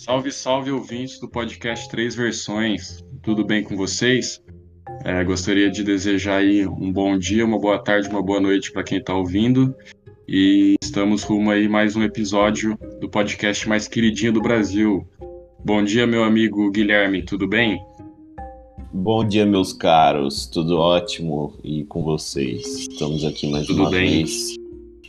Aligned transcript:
Salve, 0.00 0.32
salve 0.32 0.70
ouvintes 0.70 1.20
do 1.20 1.28
podcast 1.28 1.86
Três 1.90 2.14
Versões. 2.14 3.04
Tudo 3.22 3.44
bem 3.44 3.62
com 3.62 3.76
vocês? 3.76 4.40
É, 5.04 5.22
gostaria 5.22 5.70
de 5.70 5.84
desejar 5.84 6.38
aí 6.38 6.66
um 6.66 6.90
bom 6.90 7.18
dia, 7.18 7.44
uma 7.44 7.58
boa 7.58 7.78
tarde, 7.78 8.08
uma 8.08 8.22
boa 8.22 8.40
noite 8.40 8.72
para 8.72 8.82
quem 8.82 8.96
está 8.96 9.14
ouvindo. 9.14 9.74
E 10.26 10.76
estamos 10.82 11.22
rumo 11.22 11.50
aí 11.50 11.68
mais 11.68 11.96
um 11.96 12.02
episódio 12.02 12.78
do 12.98 13.10
podcast 13.10 13.68
mais 13.68 13.86
queridinho 13.86 14.32
do 14.32 14.40
Brasil. 14.40 15.06
Bom 15.62 15.84
dia, 15.84 16.06
meu 16.06 16.24
amigo 16.24 16.70
Guilherme, 16.70 17.22
tudo 17.22 17.46
bem? 17.46 17.78
Bom 18.94 19.22
dia, 19.22 19.44
meus 19.44 19.74
caros, 19.74 20.46
tudo 20.46 20.78
ótimo 20.78 21.58
e 21.62 21.84
com 21.84 22.02
vocês. 22.02 22.88
Estamos 22.88 23.22
aqui 23.22 23.50
mais 23.50 23.66
tudo 23.66 23.82
uma 23.82 23.90
bem. 23.90 24.24
vez 24.24 24.54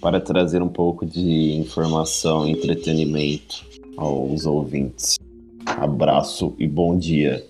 para 0.02 0.20
trazer 0.20 0.62
um 0.62 0.67
pouco 0.67 1.05
de 1.05 1.53
informação 1.53 2.45
e 2.45 2.52
entretenimento 2.52 3.71
aos 3.98 4.45
ouvintes. 4.45 5.20
Abraço 5.66 6.55
e 6.58 6.68
bom 6.68 6.98
dia. 6.98 7.45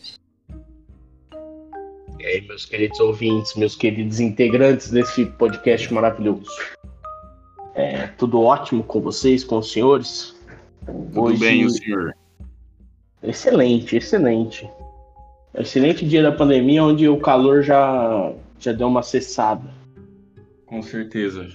E 2.19 2.25
aí, 2.25 2.41
meus 2.47 2.65
queridos 2.65 2.99
ouvintes, 2.99 3.55
meus 3.55 3.75
queridos 3.75 4.19
integrantes 4.19 4.91
desse 4.91 5.25
podcast 5.25 5.91
maravilhoso. 5.93 6.51
É, 7.73 8.07
tudo 8.07 8.41
ótimo 8.41 8.83
com 8.83 9.01
vocês, 9.01 9.43
com 9.43 9.57
os 9.57 9.71
senhores? 9.71 10.35
Tudo 10.85 11.37
bem, 11.39 11.65
o 11.65 11.69
senhor? 11.69 12.15
Excelente, 13.23 13.95
excelente. 13.95 14.69
Excelente 15.55 16.05
dia 16.07 16.21
da 16.23 16.31
pandemia, 16.31 16.83
onde 16.83 17.07
o 17.07 17.19
calor 17.19 17.63
já, 17.63 18.33
já 18.59 18.71
deu 18.71 18.87
uma 18.87 19.03
cessada. 19.03 19.69
Com 20.65 20.81
certeza. 20.81 21.47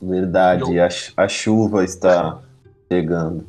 Verdade, 0.00 0.78
a, 0.80 0.90
ch- 0.90 1.12
a 1.16 1.28
chuva 1.28 1.84
está 1.84 2.42
chegando. 2.90 3.46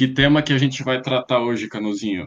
Que 0.00 0.08
tema 0.08 0.40
que 0.40 0.54
a 0.54 0.56
gente 0.56 0.82
vai 0.82 1.02
tratar 1.02 1.42
hoje, 1.42 1.68
Canuzinho? 1.68 2.26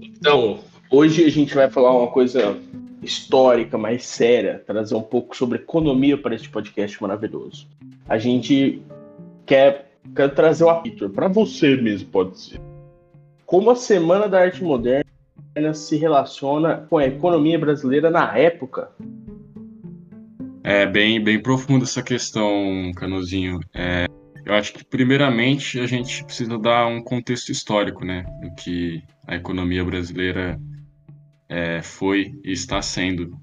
Então, 0.00 0.60
hoje 0.90 1.22
a 1.22 1.30
gente 1.30 1.54
vai 1.54 1.68
falar 1.68 1.94
uma 1.94 2.06
coisa 2.06 2.56
histórica, 3.02 3.76
mais 3.76 4.06
séria, 4.06 4.64
trazer 4.66 4.94
um 4.94 5.02
pouco 5.02 5.36
sobre 5.36 5.58
economia 5.58 6.16
para 6.16 6.34
este 6.34 6.48
podcast 6.48 7.02
maravilhoso. 7.02 7.68
A 8.08 8.16
gente 8.16 8.80
quer, 9.44 9.90
quer 10.16 10.34
trazer 10.34 10.64
o 10.64 10.70
apito 10.70 11.10
para 11.10 11.28
você 11.28 11.76
mesmo, 11.76 12.08
pode 12.08 12.40
ser. 12.40 12.58
Como 13.44 13.70
a 13.70 13.76
Semana 13.76 14.26
da 14.26 14.40
Arte 14.40 14.64
Moderna 14.64 15.04
se 15.74 15.98
relaciona 15.98 16.86
com 16.88 16.96
a 16.96 17.04
economia 17.04 17.58
brasileira 17.58 18.10
na 18.10 18.38
época? 18.38 18.90
É 20.62 20.86
bem, 20.86 21.22
bem 21.22 21.42
profunda 21.42 21.84
essa 21.84 22.02
questão, 22.02 22.90
Canuzinho. 22.96 23.60
É, 23.74 24.06
eu 24.44 24.54
acho 24.54 24.72
que, 24.72 24.84
primeiramente, 24.84 25.80
a 25.80 25.86
gente 25.86 26.24
precisa 26.24 26.58
dar 26.58 26.86
um 26.86 27.02
contexto 27.02 27.50
histórico, 27.50 28.04
né? 28.04 28.24
Do 28.40 28.54
que 28.54 29.02
a 29.26 29.36
economia 29.36 29.84
brasileira 29.84 30.60
é, 31.48 31.82
foi 31.82 32.34
e 32.44 32.52
está 32.52 32.82
sendo. 32.82 33.38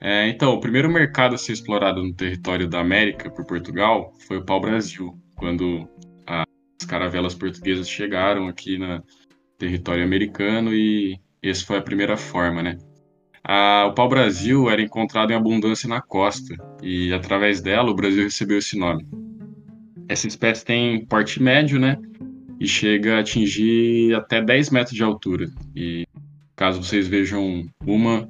É, 0.00 0.28
então, 0.28 0.52
o 0.52 0.60
primeiro 0.60 0.90
mercado 0.90 1.34
a 1.34 1.38
ser 1.38 1.52
explorado 1.52 2.02
no 2.02 2.12
território 2.14 2.68
da 2.68 2.80
América 2.80 3.30
por 3.30 3.46
Portugal 3.46 4.12
foi 4.26 4.36
o 4.38 4.44
pau-brasil, 4.44 5.18
quando 5.34 5.88
as 6.26 6.86
caravelas 6.86 7.34
portuguesas 7.34 7.88
chegaram 7.88 8.46
aqui 8.46 8.76
no 8.78 9.02
território 9.58 10.04
americano 10.04 10.74
e 10.74 11.18
essa 11.42 11.64
foi 11.64 11.78
a 11.78 11.82
primeira 11.82 12.16
forma, 12.16 12.62
né? 12.62 12.76
A- 13.42 13.86
o 13.88 13.94
pau-brasil 13.94 14.68
era 14.68 14.82
encontrado 14.82 15.30
em 15.30 15.34
abundância 15.34 15.88
na 15.88 16.02
costa 16.02 16.54
e, 16.82 17.12
através 17.12 17.60
dela, 17.62 17.90
o 17.90 17.94
Brasil 17.94 18.24
recebeu 18.24 18.58
esse 18.58 18.78
nome. 18.78 19.06
Essa 20.08 20.26
espécie 20.26 20.64
tem 20.64 21.04
porte 21.04 21.42
médio, 21.42 21.78
né? 21.78 21.98
E 22.60 22.66
chega 22.66 23.16
a 23.16 23.20
atingir 23.20 24.14
até 24.14 24.40
10 24.40 24.70
metros 24.70 24.94
de 24.94 25.02
altura. 25.02 25.46
E 25.74 26.06
caso 26.54 26.82
vocês 26.82 27.06
vejam 27.06 27.68
uma, 27.84 28.28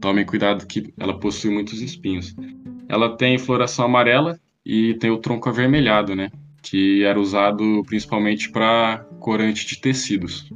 tomem 0.00 0.24
cuidado 0.24 0.66
que 0.66 0.92
ela 0.98 1.18
possui 1.18 1.50
muitos 1.50 1.80
espinhos. 1.80 2.34
Ela 2.88 3.16
tem 3.16 3.38
floração 3.38 3.84
amarela 3.84 4.38
e 4.64 4.94
tem 4.94 5.10
o 5.10 5.18
tronco 5.18 5.48
avermelhado, 5.48 6.14
né? 6.14 6.30
Que 6.62 7.02
era 7.04 7.20
usado 7.20 7.82
principalmente 7.86 8.50
para 8.50 9.04
corante 9.20 9.66
de 9.66 9.80
tecidos. 9.80 10.48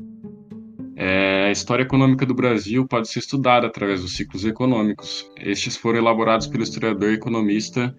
É, 0.96 1.46
a 1.48 1.50
história 1.50 1.82
econômica 1.82 2.26
do 2.26 2.34
Brasil 2.34 2.86
pode 2.86 3.08
ser 3.08 3.20
estudada 3.20 3.66
através 3.66 4.02
dos 4.02 4.14
ciclos 4.16 4.44
econômicos. 4.44 5.30
Estes 5.36 5.76
foram 5.76 5.98
elaborados 5.98 6.46
pelo 6.46 6.62
historiador 6.62 7.10
e 7.10 7.14
economista 7.14 7.94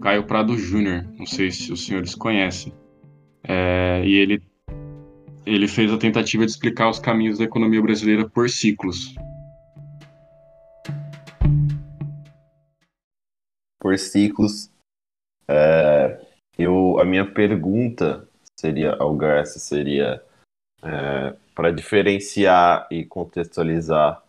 Caio 0.00 0.26
Prado 0.26 0.56
Júnior. 0.56 1.04
Não 1.18 1.26
sei 1.26 1.50
se 1.50 1.72
os 1.72 1.86
senhores 1.86 2.14
conhecem. 2.14 2.72
É, 3.44 4.02
e 4.04 4.14
ele, 4.14 4.42
ele 5.44 5.68
fez 5.68 5.92
a 5.92 5.98
tentativa 5.98 6.44
de 6.44 6.50
explicar 6.50 6.88
os 6.88 6.98
caminhos 6.98 7.38
da 7.38 7.44
economia 7.44 7.80
brasileira 7.80 8.28
por 8.28 8.50
ciclos. 8.50 9.14
Por 13.80 13.98
ciclos, 13.98 14.70
é, 15.48 16.20
eu, 16.58 16.98
a 16.98 17.04
minha 17.04 17.24
pergunta 17.24 18.28
seria 18.58 18.94
ao 18.96 19.14
Garcia 19.14 19.60
seria 19.60 20.22
para 21.54 21.72
diferenciar 21.72 22.86
e 22.90 23.04
contextualizar 23.04 24.22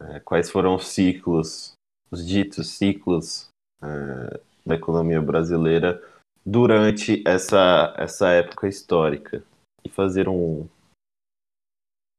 é, 0.00 0.20
quais 0.20 0.50
foram 0.50 0.74
os 0.74 0.88
ciclos, 0.88 1.74
os 2.10 2.26
ditos 2.26 2.70
ciclos 2.70 3.48
é, 3.82 4.40
da 4.64 4.74
economia 4.74 5.20
brasileira 5.20 6.02
durante 6.44 7.22
essa, 7.26 7.94
essa 7.96 8.28
época 8.30 8.68
histórica 8.68 9.42
e 9.84 9.88
fazer 9.88 10.28
um 10.28 10.68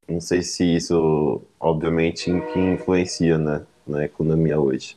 não 0.08 0.20
sei 0.20 0.42
se 0.42 0.64
isso 0.76 1.42
obviamente 1.58 2.26
que 2.52 2.58
influencia 2.58 3.36
né, 3.38 3.66
na 3.86 4.04
economia 4.04 4.58
hoje 4.58 4.96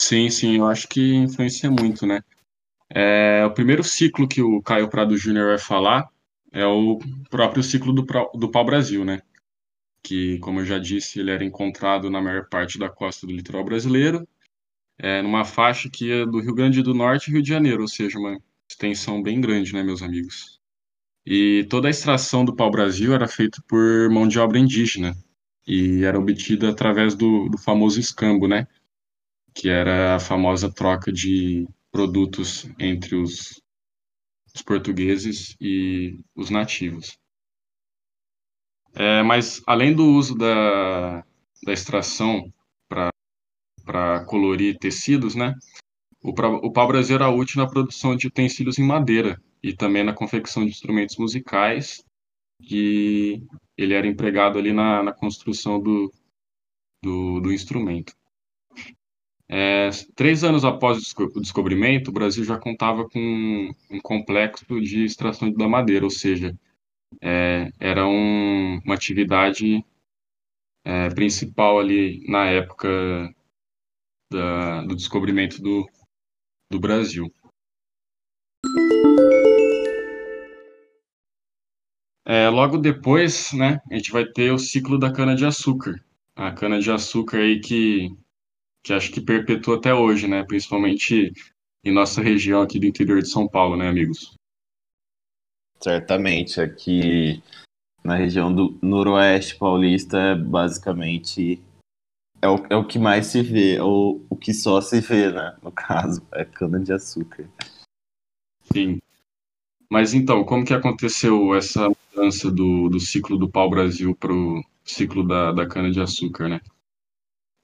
Sim, 0.00 0.30
sim, 0.30 0.56
eu 0.56 0.66
acho 0.66 0.88
que 0.88 1.14
influencia 1.16 1.70
muito, 1.70 2.06
né? 2.06 2.22
É, 2.88 3.44
o 3.44 3.52
primeiro 3.52 3.84
ciclo 3.84 4.26
que 4.26 4.40
o 4.40 4.62
Caio 4.62 4.88
Prado 4.88 5.16
Júnior 5.18 5.48
vai 5.48 5.58
falar 5.58 6.08
é 6.50 6.64
o 6.64 6.98
próprio 7.28 7.62
ciclo 7.62 7.92
do, 7.92 8.02
do 8.34 8.50
pau-brasil, 8.50 9.04
né? 9.04 9.20
Que, 10.02 10.38
como 10.38 10.60
eu 10.60 10.64
já 10.64 10.78
disse, 10.78 11.20
ele 11.20 11.30
era 11.30 11.44
encontrado 11.44 12.08
na 12.08 12.22
maior 12.22 12.48
parte 12.48 12.78
da 12.78 12.88
costa 12.88 13.26
do 13.26 13.32
litoral 13.34 13.64
brasileiro, 13.64 14.26
é, 14.98 15.22
numa 15.22 15.44
faixa 15.44 15.88
que 15.88 16.06
ia 16.06 16.26
do 16.26 16.40
Rio 16.40 16.54
Grande 16.54 16.82
do 16.82 16.94
Norte 16.94 17.28
e 17.28 17.32
Rio 17.32 17.42
de 17.42 17.48
Janeiro, 17.48 17.82
ou 17.82 17.88
seja, 17.88 18.18
uma 18.18 18.38
extensão 18.68 19.22
bem 19.22 19.40
grande, 19.40 19.72
né, 19.72 19.82
meus 19.82 20.02
amigos? 20.02 20.60
E 21.24 21.66
toda 21.70 21.88
a 21.88 21.90
extração 21.90 22.44
do 22.44 22.54
pau-brasil 22.54 23.14
era 23.14 23.28
feita 23.28 23.62
por 23.68 24.10
mão 24.10 24.26
de 24.26 24.38
obra 24.38 24.58
indígena 24.58 25.14
e 25.66 26.02
era 26.02 26.18
obtida 26.18 26.70
através 26.70 27.14
do, 27.14 27.48
do 27.50 27.58
famoso 27.58 28.00
escambo, 28.00 28.48
né? 28.48 28.66
Que 29.54 29.68
era 29.68 30.16
a 30.16 30.20
famosa 30.20 30.72
troca 30.72 31.12
de 31.12 31.68
produtos 31.92 32.66
entre 32.78 33.14
os, 33.14 33.60
os 34.54 34.62
portugueses 34.62 35.54
e 35.60 36.18
os 36.34 36.48
nativos. 36.48 37.18
É, 38.94 39.22
mas 39.22 39.62
além 39.66 39.94
do 39.94 40.06
uso 40.06 40.34
da, 40.34 41.20
da 41.62 41.72
extração 41.72 42.50
para 43.88 44.22
colorir 44.26 44.78
tecidos, 44.78 45.34
né? 45.34 45.54
O, 46.22 46.30
o 46.30 46.70
pau-brasil 46.70 47.16
era 47.16 47.30
útil 47.30 47.62
na 47.62 47.66
produção 47.66 48.14
de 48.14 48.26
utensílios 48.26 48.78
em 48.78 48.82
madeira 48.82 49.40
e 49.62 49.72
também 49.74 50.04
na 50.04 50.12
confecção 50.12 50.62
de 50.62 50.70
instrumentos 50.70 51.16
musicais 51.16 52.04
e 52.60 53.42
ele 53.78 53.94
era 53.94 54.06
empregado 54.06 54.58
ali 54.58 54.74
na, 54.74 55.02
na 55.02 55.12
construção 55.12 55.80
do, 55.80 56.12
do, 57.02 57.40
do 57.40 57.50
instrumento. 57.50 58.12
É, 59.48 59.88
três 60.14 60.44
anos 60.44 60.66
após 60.66 61.14
o 61.16 61.40
descobrimento, 61.40 62.10
o 62.10 62.12
Brasil 62.12 62.44
já 62.44 62.58
contava 62.58 63.08
com 63.08 63.70
um 63.90 64.00
complexo 64.02 64.78
de 64.82 65.04
extração 65.04 65.50
da 65.50 65.66
madeira, 65.66 66.04
ou 66.04 66.10
seja, 66.10 66.54
é, 67.22 67.70
era 67.80 68.06
um- 68.06 68.78
uma 68.84 68.94
atividade 68.94 69.82
é, 70.84 71.08
principal 71.10 71.78
ali 71.78 72.22
na 72.28 72.46
época 72.46 72.88
da- 74.30 74.82
do 74.82 74.94
descobrimento 74.94 75.60
do, 75.62 75.86
do 76.70 76.78
Brasil. 76.78 77.32
É, 82.26 82.48
logo 82.50 82.76
depois, 82.76 83.52
né, 83.54 83.80
a 83.90 83.94
gente 83.94 84.12
vai 84.12 84.24
ter 84.26 84.52
o 84.52 84.58
ciclo 84.58 84.98
da 84.98 85.10
cana-de-açúcar. 85.10 85.94
A 86.36 86.52
cana-de-açúcar 86.52 87.38
aí 87.38 87.58
que, 87.58 88.10
que 88.84 88.92
acho 88.92 89.10
que 89.10 89.20
perpetua 89.20 89.76
até 89.76 89.94
hoje, 89.94 90.28
né, 90.28 90.44
principalmente 90.44 91.32
em 91.82 91.92
nossa 91.92 92.22
região 92.22 92.60
aqui 92.60 92.78
do 92.78 92.86
interior 92.86 93.22
de 93.22 93.30
São 93.30 93.48
Paulo, 93.48 93.76
né, 93.76 93.88
amigos? 93.88 94.34
Certamente, 95.80 96.60
aqui 96.60 97.42
na 98.04 98.16
região 98.16 98.54
do 98.54 98.78
Noroeste 98.82 99.56
Paulista 99.56 100.34
basicamente 100.34 101.62
é, 102.40 102.48
o, 102.48 102.56
é 102.70 102.76
o 102.76 102.86
que 102.86 102.98
mais 102.98 103.26
se 103.26 103.42
vê, 103.42 103.80
ou 103.80 104.24
o 104.30 104.36
que 104.36 104.52
só 104.52 104.80
se 104.80 105.00
vê, 105.00 105.30
né? 105.32 105.56
No 105.62 105.72
caso, 105.72 106.26
é 106.32 106.44
cana-de-açúcar. 106.44 107.48
Sim. 108.72 109.00
Mas 109.90 110.14
então, 110.14 110.44
como 110.44 110.64
que 110.64 110.74
aconteceu 110.74 111.54
essa 111.54 111.88
mudança 111.88 112.50
do, 112.50 112.88
do 112.88 113.00
ciclo 113.00 113.38
do 113.38 113.48
pau-brasil 113.48 114.14
para 114.14 114.32
o 114.32 114.62
ciclo 114.84 115.26
da, 115.26 115.52
da 115.52 115.66
cana-de-açúcar, 115.66 116.48
né? 116.48 116.60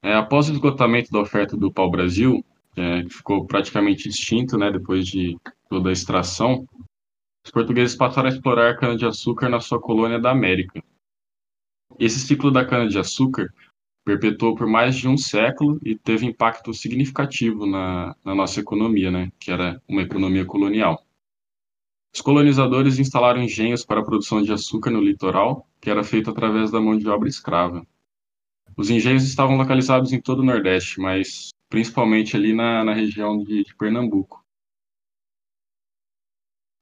É, 0.02 0.14
após 0.14 0.48
o 0.48 0.52
esgotamento 0.52 1.10
da 1.10 1.20
oferta 1.20 1.56
do 1.56 1.72
pau-brasil, 1.72 2.44
é, 2.76 3.02
que 3.04 3.10
ficou 3.10 3.46
praticamente 3.46 4.08
extinto, 4.08 4.58
né, 4.58 4.70
depois 4.70 5.06
de 5.06 5.38
toda 5.68 5.88
a 5.88 5.92
extração, 5.92 6.66
os 7.44 7.50
portugueses 7.50 7.96
passaram 7.96 8.28
a 8.28 8.32
explorar 8.32 8.76
cana-de-açúcar 8.76 9.48
na 9.48 9.60
sua 9.60 9.80
colônia 9.80 10.18
da 10.18 10.30
América. 10.30 10.82
Esse 11.98 12.18
ciclo 12.18 12.50
da 12.50 12.64
cana-de-açúcar 12.64 13.52
perpetuou 14.04 14.54
por 14.54 14.66
mais 14.66 14.96
de 14.96 15.08
um 15.08 15.16
século 15.16 15.80
e 15.82 15.96
teve 15.96 16.26
impacto 16.26 16.74
significativo 16.74 17.66
na, 17.66 18.14
na 18.24 18.34
nossa 18.34 18.60
economia, 18.60 19.10
né, 19.10 19.32
que 19.38 19.50
era 19.50 19.80
uma 19.88 20.02
economia 20.02 20.44
colonial. 20.44 21.02
Os 22.14 22.20
colonizadores 22.20 22.98
instalaram 22.98 23.42
engenhos 23.42 23.84
para 23.84 24.00
a 24.00 24.04
produção 24.04 24.40
de 24.40 24.52
açúcar 24.52 24.90
no 24.90 25.00
litoral, 25.00 25.66
que 25.80 25.90
era 25.90 26.04
feito 26.04 26.30
através 26.30 26.70
da 26.70 26.80
mão 26.80 26.96
de 26.96 27.08
obra 27.08 27.28
escrava. 27.28 27.84
Os 28.76 28.90
engenhos 28.90 29.24
estavam 29.24 29.56
localizados 29.56 30.12
em 30.12 30.20
todo 30.20 30.40
o 30.40 30.44
Nordeste, 30.44 31.00
mas 31.00 31.50
principalmente 31.68 32.36
ali 32.36 32.52
na, 32.52 32.84
na 32.84 32.94
região 32.94 33.42
de, 33.42 33.64
de 33.64 33.74
Pernambuco. 33.74 34.44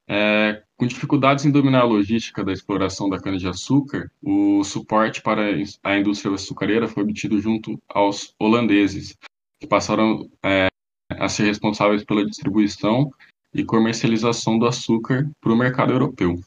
É, 0.06 0.62
com 0.82 0.86
dificuldades 0.88 1.44
em 1.44 1.52
dominar 1.52 1.82
a 1.82 1.84
logística 1.84 2.44
da 2.44 2.52
exploração 2.52 3.08
da 3.08 3.16
cana-de-açúcar, 3.20 4.10
o 4.20 4.64
suporte 4.64 5.22
para 5.22 5.42
a 5.84 5.96
indústria 5.96 6.34
açucareira 6.34 6.88
foi 6.88 7.04
obtido 7.04 7.38
junto 7.40 7.80
aos 7.88 8.34
holandeses, 8.36 9.16
que 9.60 9.66
passaram 9.68 10.28
é, 10.44 10.66
a 11.08 11.28
ser 11.28 11.44
responsáveis 11.44 12.02
pela 12.04 12.26
distribuição 12.26 13.12
e 13.54 13.62
comercialização 13.62 14.58
do 14.58 14.66
açúcar 14.66 15.30
para 15.40 15.52
o 15.52 15.56
mercado 15.56 15.92
europeu. 15.92 16.40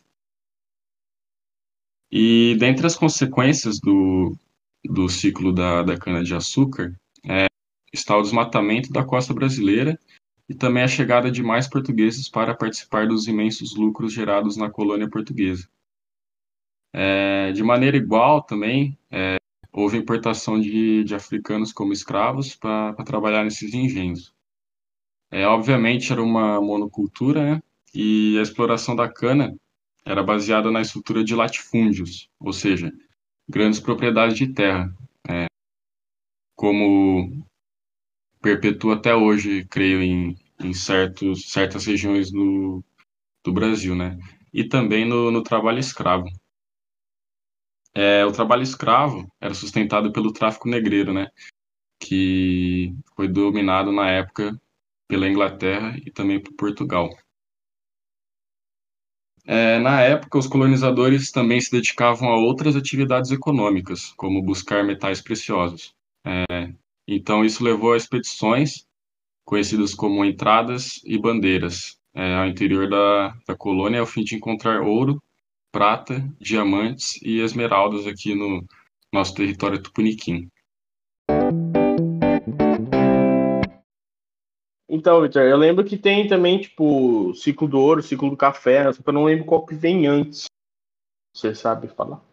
E 2.11 2.57
dentre 2.59 2.87
as 2.87 2.97
consequências 2.97 3.79
do, 3.79 4.35
do 4.83 5.07
ciclo 5.07 5.53
da, 5.53 5.81
da 5.81 5.97
cana-de-açúcar 5.97 6.93
é, 7.23 7.45
está 7.93 8.17
o 8.17 8.21
desmatamento 8.21 8.91
da 8.91 9.05
costa 9.05 9.33
brasileira 9.33 9.97
e 10.47 10.53
também 10.53 10.83
a 10.83 10.87
chegada 10.87 11.31
de 11.31 11.41
mais 11.41 11.67
portugueses 11.67 12.29
para 12.29 12.55
participar 12.55 13.07
dos 13.07 13.27
imensos 13.27 13.75
lucros 13.75 14.13
gerados 14.13 14.57
na 14.57 14.69
colônia 14.69 15.09
portuguesa. 15.09 15.67
É, 16.93 17.51
de 17.51 17.63
maneira 17.63 17.97
igual 17.97 18.41
também, 18.41 18.97
é, 19.11 19.37
houve 19.71 19.97
importação 19.97 20.59
de, 20.59 21.03
de 21.03 21.13
africanos 21.13 21.73
como 21.73 21.91
escravos 21.91 22.55
para 22.55 22.93
trabalhar 23.03 23.43
nesses 23.43 23.73
engenhos. 23.73 24.33
É, 25.29 25.45
obviamente 25.45 26.11
era 26.11 26.23
uma 26.23 26.61
monocultura, 26.61 27.55
né? 27.55 27.61
E 27.93 28.37
a 28.37 28.41
exploração 28.41 28.95
da 28.95 29.09
cana 29.09 29.55
era 30.05 30.23
baseada 30.23 30.71
na 30.71 30.81
estrutura 30.81 31.23
de 31.23 31.35
latifúndios, 31.35 32.29
ou 32.39 32.53
seja, 32.53 32.93
grandes 33.49 33.79
propriedades 33.79 34.37
de 34.37 34.53
terra, 34.53 34.93
é, 35.27 35.47
como 36.55 37.44
perpetua 38.45 38.93
até 38.93 39.15
hoje, 39.15 39.65
creio, 39.65 40.03
em, 40.03 40.37
em 40.59 40.71
certos, 40.71 41.49
certas 41.51 41.83
regiões 41.87 42.31
do, 42.31 42.83
do 43.43 43.51
Brasil, 43.51 43.95
né? 43.95 44.19
E 44.53 44.63
também 44.63 45.03
no, 45.03 45.31
no 45.31 45.41
trabalho 45.41 45.79
escravo. 45.79 46.27
É, 47.91 48.23
o 48.23 48.31
trabalho 48.31 48.61
escravo 48.61 49.27
era 49.41 49.55
sustentado 49.55 50.11
pelo 50.13 50.31
tráfico 50.31 50.69
negreiro, 50.69 51.11
né? 51.11 51.27
Que 51.99 52.93
foi 53.15 53.27
dominado 53.27 53.91
na 53.91 54.11
época 54.11 54.61
pela 55.07 55.27
Inglaterra 55.27 55.97
e 56.05 56.11
também 56.11 56.39
por 56.39 56.53
Portugal. 56.53 57.09
É, 59.47 59.79
na 59.79 60.01
época, 60.01 60.37
os 60.37 60.45
colonizadores 60.45 61.31
também 61.31 61.59
se 61.59 61.71
dedicavam 61.71 62.29
a 62.29 62.37
outras 62.37 62.75
atividades 62.75 63.31
econômicas, 63.31 64.13
como 64.15 64.43
buscar 64.43 64.83
metais 64.83 65.19
preciosos. 65.19 65.95
É, 66.23 66.73
então, 67.07 67.45
isso 67.45 67.63
levou 67.63 67.93
a 67.93 67.97
expedições, 67.97 68.85
conhecidas 69.43 69.93
como 69.93 70.25
entradas 70.25 71.01
e 71.05 71.17
bandeiras, 71.19 71.99
é, 72.13 72.35
ao 72.35 72.47
interior 72.47 72.89
da, 72.89 73.35
da 73.47 73.55
colônia, 73.55 73.99
ao 73.99 74.07
fim 74.07 74.23
de 74.23 74.35
encontrar 74.35 74.81
ouro, 74.81 75.21
prata, 75.71 76.27
diamantes 76.39 77.21
e 77.21 77.39
esmeraldas 77.41 78.07
aqui 78.07 78.33
no 78.33 78.65
nosso 79.13 79.35
território 79.35 79.81
tupiniquim. 79.81 80.49
Então, 84.89 85.21
Victor, 85.21 85.43
eu 85.43 85.57
lembro 85.57 85.83
que 85.83 85.97
tem 85.97 86.27
também, 86.27 86.59
tipo, 86.59 87.33
ciclo 87.35 87.67
do 87.67 87.79
ouro, 87.79 88.01
ciclo 88.01 88.29
do 88.29 88.37
café, 88.37 88.91
só 88.91 89.03
que 89.03 89.09
eu 89.09 89.13
não 89.13 89.25
lembro 89.25 89.45
qual 89.45 89.65
que 89.65 89.75
vem 89.75 90.07
antes. 90.07 90.45
Você 91.35 91.53
sabe 91.53 91.87
falar? 91.89 92.23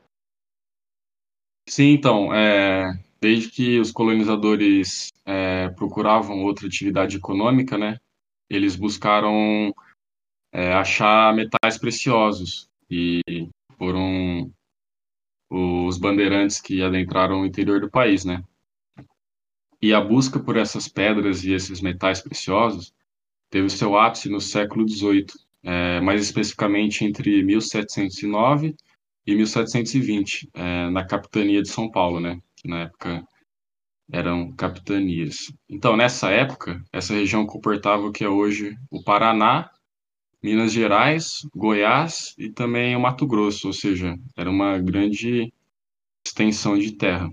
Sim, 1.69 1.95
então, 1.95 2.33
é, 2.33 2.93
desde 3.23 3.51
que 3.51 3.79
os 3.79 3.93
colonizadores 3.93 5.13
é, 5.25 5.69
procuravam 5.69 6.43
outra 6.43 6.67
atividade 6.67 7.19
econômica, 7.19 7.79
né, 7.79 7.97
eles 8.51 8.75
buscaram 8.75 9.73
é, 10.53 10.73
achar 10.73 11.33
metais 11.33 11.79
preciosos 11.79 12.69
e 12.91 13.21
foram 13.79 14.53
os 15.49 15.99
bandeirantes 15.99 16.61
que 16.61 16.83
adentraram 16.83 17.43
o 17.43 17.47
interior 17.47 17.81
do 17.81 17.89
país, 17.89 18.25
né. 18.25 18.43
E 19.81 19.95
a 19.95 20.01
busca 20.01 20.41
por 20.41 20.57
essas 20.57 20.89
pedras 20.89 21.45
e 21.45 21.53
esses 21.53 21.81
metais 21.81 22.21
preciosos 22.21 22.93
teve 23.49 23.71
seu 23.71 23.97
ápice 23.97 24.29
no 24.29 24.41
século 24.41 24.89
XVIII, 24.89 25.27
é, 25.63 26.01
mais 26.01 26.21
especificamente 26.23 27.05
entre 27.05 27.41
1709 27.45 28.75
e 29.25 29.35
1720, 29.37 30.51
é, 30.55 30.91
na 30.91 31.07
capitania 31.07 31.63
de 31.63 31.69
São 31.69 31.89
Paulo, 31.89 32.19
né? 32.19 32.41
Na 32.65 32.83
época 32.83 33.25
eram 34.13 34.53
capitanias. 34.53 35.53
Então, 35.69 35.97
nessa 35.97 36.31
época, 36.31 36.83
essa 36.93 37.15
região 37.15 37.47
comportava 37.47 38.07
o 38.07 38.13
que 38.13 38.25
é 38.25 38.29
hoje 38.29 38.77
o 38.91 39.03
Paraná, 39.03 39.71
Minas 40.43 40.73
Gerais, 40.73 41.47
Goiás 41.55 42.35
e 42.37 42.51
também 42.51 42.95
o 42.97 43.01
Mato 43.01 43.27
Grosso, 43.27 43.69
ou 43.69 43.73
seja, 43.73 44.17
era 44.37 44.51
uma 44.51 44.79
grande 44.79 45.53
extensão 46.27 46.79
de 46.79 46.97
terra. 46.97 47.31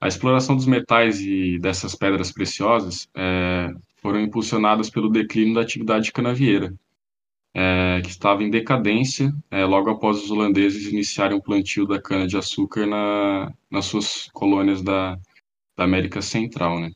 A 0.00 0.06
exploração 0.06 0.54
dos 0.56 0.66
metais 0.66 1.20
e 1.20 1.58
dessas 1.58 1.94
pedras 1.94 2.32
preciosas 2.32 3.08
é, 3.16 3.68
foram 3.96 4.20
impulsionadas 4.20 4.88
pelo 4.88 5.10
declínio 5.10 5.54
da 5.54 5.62
atividade 5.62 6.12
canavieira, 6.12 6.72
é, 7.60 8.00
que 8.02 8.08
estava 8.08 8.44
em 8.44 8.50
decadência 8.50 9.32
é, 9.50 9.64
logo 9.64 9.90
após 9.90 10.22
os 10.22 10.30
holandeses 10.30 10.86
iniciarem 10.86 11.36
o 11.36 11.42
plantio 11.42 11.84
da 11.88 12.00
cana-de-açúcar 12.00 12.86
na, 12.86 13.52
nas 13.68 13.86
suas 13.86 14.28
colônias 14.32 14.80
da, 14.80 15.18
da 15.76 15.82
América 15.82 16.22
Central. 16.22 16.78
Né? 16.78 16.92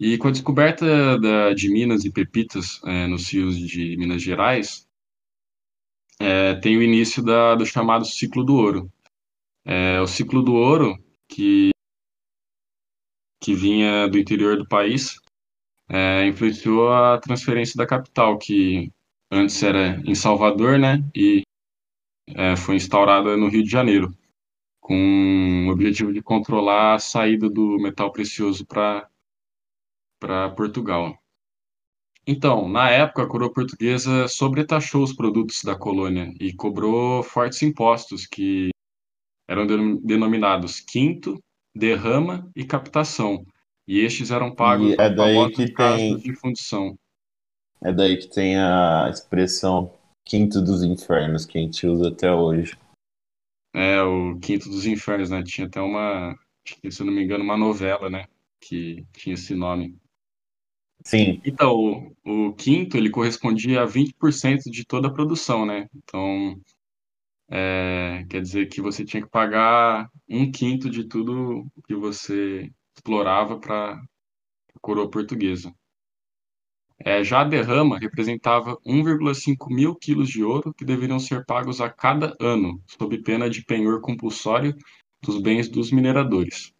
E 0.00 0.18
com 0.18 0.26
a 0.26 0.32
descoberta 0.32 1.16
da, 1.20 1.54
de 1.54 1.68
minas 1.68 2.04
e 2.04 2.10
pepitas 2.10 2.80
é, 2.84 3.06
nos 3.06 3.32
rios 3.32 3.56
de 3.56 3.96
Minas 3.96 4.20
Gerais, 4.20 4.88
é, 6.18 6.56
tem 6.56 6.76
o 6.76 6.82
início 6.82 7.22
da, 7.22 7.54
do 7.54 7.64
chamado 7.64 8.04
ciclo 8.04 8.42
do 8.42 8.56
ouro. 8.56 8.92
É, 9.64 10.00
o 10.00 10.06
ciclo 10.08 10.42
do 10.42 10.54
ouro 10.54 10.98
que, 11.28 11.70
que 13.40 13.54
vinha 13.54 14.08
do 14.08 14.18
interior 14.18 14.56
do 14.56 14.66
país, 14.66 15.16
é, 15.88 16.26
influenciou 16.26 16.92
a 16.92 17.18
transferência 17.20 17.76
da 17.76 17.86
capital, 17.86 18.36
que 18.36 18.90
antes 19.30 19.62
era 19.62 20.00
em 20.04 20.14
Salvador, 20.14 20.78
né, 20.78 21.02
e 21.14 21.42
é, 22.28 22.56
foi 22.56 22.76
instaurada 22.76 23.36
no 23.36 23.48
Rio 23.48 23.62
de 23.62 23.70
Janeiro, 23.70 24.16
com 24.80 25.66
o 25.68 25.72
objetivo 25.72 26.12
de 26.12 26.22
controlar 26.22 26.94
a 26.94 26.98
saída 26.98 27.48
do 27.48 27.76
metal 27.78 28.12
precioso 28.12 28.66
para 28.66 29.08
Portugal. 30.56 31.16
Então, 32.26 32.68
na 32.68 32.90
época, 32.90 33.22
a 33.22 33.28
coroa 33.28 33.52
portuguesa 33.52 34.26
sobretaxou 34.26 35.04
os 35.04 35.12
produtos 35.12 35.62
da 35.62 35.76
colônia 35.78 36.34
e 36.40 36.52
cobrou 36.52 37.22
fortes 37.22 37.62
impostos 37.62 38.26
que 38.26 38.70
eram 39.48 39.64
denominados 40.02 40.80
quinto, 40.80 41.40
derrama 41.72 42.50
e 42.56 42.64
captação. 42.64 43.46
E 43.86 44.00
estes 44.00 44.32
eram 44.32 44.52
pagos 44.52 44.90
e 44.90 45.00
é 45.00 45.08
daí 45.08 45.52
que 45.52 45.72
tem 45.72 46.16
de 46.16 46.34
fundição. 46.34 46.98
É 47.80 47.92
daí 47.92 48.16
que 48.16 48.28
tem 48.28 48.56
a 48.58 49.08
expressão 49.10 49.92
quinto 50.24 50.60
dos 50.60 50.82
infernos 50.82 51.46
que 51.46 51.58
a 51.58 51.60
gente 51.60 51.86
usa 51.86 52.08
até 52.08 52.32
hoje. 52.32 52.76
É, 53.74 54.02
o 54.02 54.38
quinto 54.38 54.68
dos 54.68 54.86
infernos, 54.86 55.30
né? 55.30 55.42
Tinha 55.42 55.66
até 55.66 55.80
uma, 55.80 56.34
se 56.64 57.00
eu 57.00 57.06
não 57.06 57.12
me 57.12 57.22
engano, 57.22 57.44
uma 57.44 57.56
novela, 57.56 58.08
né? 58.10 58.26
Que 58.60 59.04
tinha 59.12 59.34
esse 59.34 59.54
nome. 59.54 59.96
Sim. 61.04 61.40
Então, 61.44 62.14
o, 62.24 62.48
o 62.48 62.54
quinto, 62.54 62.96
ele 62.96 63.10
correspondia 63.10 63.82
a 63.82 63.86
20% 63.86 64.70
de 64.70 64.84
toda 64.84 65.08
a 65.08 65.12
produção, 65.12 65.64
né? 65.64 65.88
Então, 65.94 66.60
é, 67.48 68.24
quer 68.28 68.40
dizer 68.40 68.66
que 68.66 68.80
você 68.80 69.04
tinha 69.04 69.22
que 69.22 69.28
pagar 69.28 70.10
um 70.28 70.50
quinto 70.50 70.90
de 70.90 71.04
tudo 71.04 71.66
que 71.86 71.94
você 71.94 72.72
explorava 72.96 73.58
para 73.60 73.92
a 73.94 74.78
coroa 74.80 75.08
portuguesa. 75.08 75.72
É, 76.98 77.22
já 77.22 77.42
a 77.42 77.44
derrama 77.44 77.98
representava 77.98 78.76
1,5 78.86 79.68
mil 79.68 79.94
quilos 79.94 80.28
de 80.28 80.42
ouro 80.42 80.72
que 80.72 80.84
deveriam 80.84 81.18
ser 81.18 81.44
pagos 81.44 81.80
a 81.80 81.90
cada 81.90 82.34
ano, 82.40 82.82
sob 82.86 83.18
pena 83.22 83.50
de 83.50 83.62
penhor 83.62 84.00
compulsório 84.00 84.74
dos 85.22 85.40
bens 85.40 85.68
dos 85.68 85.92
mineradores. 85.92 86.72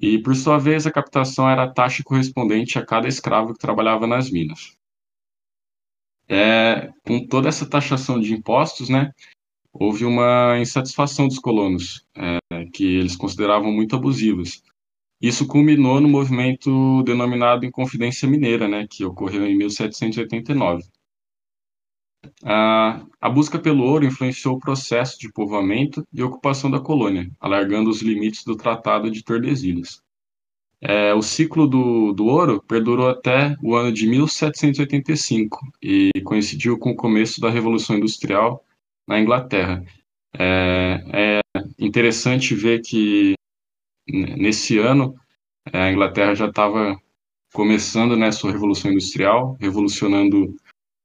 E, 0.00 0.18
por 0.22 0.34
sua 0.34 0.58
vez, 0.58 0.86
a 0.86 0.92
captação 0.92 1.48
era 1.48 1.64
a 1.64 1.72
taxa 1.72 2.02
correspondente 2.04 2.78
a 2.78 2.86
cada 2.86 3.08
escravo 3.08 3.52
que 3.52 3.58
trabalhava 3.58 4.06
nas 4.06 4.30
minas. 4.30 4.76
É, 6.28 6.92
com 7.06 7.26
toda 7.26 7.48
essa 7.48 7.68
taxação 7.68 8.20
de 8.20 8.32
impostos, 8.32 8.88
né, 8.88 9.12
houve 9.72 10.04
uma 10.04 10.58
insatisfação 10.58 11.26
dos 11.26 11.38
colonos, 11.38 12.06
é, 12.14 12.38
que 12.66 12.84
eles 12.84 13.16
consideravam 13.16 13.72
muito 13.72 13.96
abusivas. 13.96 14.62
Isso 15.20 15.46
culminou 15.46 16.00
no 16.00 16.08
movimento 16.08 17.02
denominado 17.02 17.66
Inconfidência 17.66 18.28
Mineira, 18.28 18.68
né, 18.68 18.86
que 18.88 19.04
ocorreu 19.04 19.46
em 19.46 19.56
1789. 19.56 20.84
A, 22.44 23.04
a 23.20 23.28
busca 23.28 23.58
pelo 23.58 23.84
ouro 23.84 24.04
influenciou 24.04 24.56
o 24.56 24.60
processo 24.60 25.18
de 25.18 25.32
povoamento 25.32 26.06
e 26.12 26.22
ocupação 26.22 26.70
da 26.70 26.80
colônia, 26.80 27.30
alargando 27.40 27.90
os 27.90 28.00
limites 28.00 28.44
do 28.44 28.56
Tratado 28.56 29.10
de 29.10 29.24
Tordesilhas. 29.24 30.02
É, 30.80 31.12
o 31.12 31.22
ciclo 31.22 31.66
do, 31.66 32.12
do 32.12 32.26
ouro 32.26 32.62
perdurou 32.62 33.08
até 33.08 33.56
o 33.60 33.74
ano 33.74 33.92
de 33.92 34.06
1785 34.06 35.58
e 35.82 36.10
coincidiu 36.22 36.78
com 36.78 36.90
o 36.90 36.96
começo 36.96 37.40
da 37.40 37.50
Revolução 37.50 37.96
Industrial 37.96 38.64
na 39.06 39.18
Inglaterra. 39.18 39.84
É, 40.38 41.02
é 41.12 41.40
interessante 41.78 42.54
ver 42.54 42.80
que 42.82 43.34
nesse 44.08 44.78
ano 44.78 45.14
a 45.72 45.90
Inglaterra 45.90 46.34
já 46.34 46.46
estava 46.46 46.98
começando 47.52 48.16
né, 48.16 48.30
sua 48.30 48.52
Revolução 48.52 48.90
Industrial, 48.90 49.56
revolucionando 49.60 50.54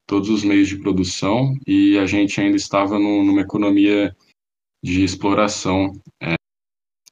todos 0.08 0.30
os 0.30 0.44
meios 0.44 0.68
de 0.68 0.78
produção 0.78 1.58
e 1.66 1.98
a 1.98 2.06
gente 2.06 2.40
ainda 2.40 2.58
estava 2.58 3.00
no, 3.00 3.24
numa 3.24 3.42
economia 3.42 4.16
de 4.84 5.04
exploração. 5.04 5.94
É, 6.22 6.36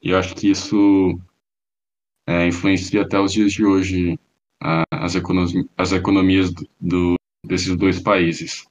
e 0.02 0.10
eu 0.10 0.18
acho 0.18 0.36
que 0.36 0.50
isso 0.50 1.18
é, 2.28 2.48
influencia 2.48 3.02
até 3.02 3.20
os 3.20 3.32
dias 3.32 3.54
de 3.54 3.66
hoje 3.66 4.20
a, 4.62 4.84
as, 4.92 5.16
economias, 5.16 5.66
as 5.78 5.92
economias 5.92 6.54
do, 6.54 6.68
do, 6.80 7.16
desses 7.46 7.76
dois 7.76 8.00
países. 8.00 8.66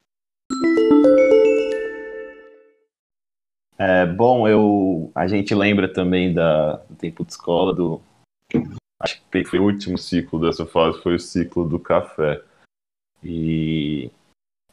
É, 3.83 4.05
bom, 4.05 4.47
eu, 4.47 5.11
a 5.15 5.27
gente 5.27 5.55
lembra 5.55 5.91
também 5.91 6.35
da, 6.35 6.77
do 6.77 6.95
tempo 6.97 7.25
de 7.25 7.33
escola, 7.33 7.75
do, 7.75 7.99
acho 9.01 9.23
que 9.31 9.43
foi 9.47 9.59
o 9.59 9.65
último 9.65 9.97
ciclo 9.97 10.39
dessa 10.39 10.67
fase, 10.67 11.03
foi 11.03 11.15
o 11.15 11.19
ciclo 11.19 11.67
do 11.67 11.79
café. 11.79 12.45
E 13.25 14.11